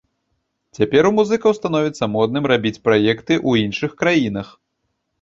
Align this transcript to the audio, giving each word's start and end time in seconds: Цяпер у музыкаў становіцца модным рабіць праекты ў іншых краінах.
Цяпер 0.79 1.09
у 1.09 1.11
музыкаў 1.19 1.51
становіцца 1.59 2.03
модным 2.15 2.51
рабіць 2.55 2.75
праекты 2.85 3.33
ў 3.49 3.71
іншых 3.71 3.91
краінах. 4.05 4.47